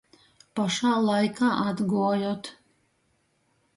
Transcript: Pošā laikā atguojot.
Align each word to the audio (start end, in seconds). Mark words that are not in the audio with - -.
Pošā 0.59 0.93
laikā 1.07 1.51
atguojot. 1.65 2.51